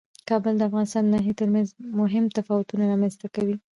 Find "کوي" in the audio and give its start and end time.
3.35-3.55